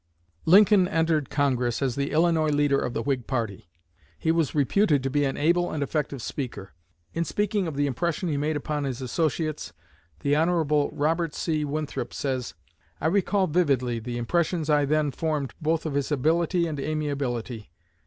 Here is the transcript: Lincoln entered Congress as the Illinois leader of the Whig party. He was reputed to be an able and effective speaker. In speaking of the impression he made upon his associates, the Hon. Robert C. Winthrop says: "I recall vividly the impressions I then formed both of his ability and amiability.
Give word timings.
Lincoln 0.47 0.87
entered 0.87 1.29
Congress 1.29 1.79
as 1.79 1.93
the 1.93 2.09
Illinois 2.09 2.49
leader 2.49 2.79
of 2.79 2.95
the 2.95 3.03
Whig 3.03 3.27
party. 3.27 3.69
He 4.17 4.31
was 4.31 4.55
reputed 4.55 5.03
to 5.03 5.11
be 5.11 5.25
an 5.25 5.37
able 5.37 5.71
and 5.71 5.83
effective 5.83 6.23
speaker. 6.23 6.71
In 7.13 7.23
speaking 7.23 7.67
of 7.67 7.75
the 7.75 7.85
impression 7.85 8.27
he 8.27 8.35
made 8.35 8.55
upon 8.55 8.83
his 8.83 8.99
associates, 8.99 9.73
the 10.21 10.35
Hon. 10.35 10.67
Robert 10.91 11.35
C. 11.35 11.63
Winthrop 11.63 12.15
says: 12.15 12.55
"I 12.99 13.05
recall 13.05 13.45
vividly 13.45 13.99
the 13.99 14.17
impressions 14.17 14.71
I 14.71 14.85
then 14.85 15.11
formed 15.11 15.53
both 15.61 15.85
of 15.85 15.93
his 15.93 16.11
ability 16.11 16.65
and 16.65 16.79
amiability. 16.79 17.69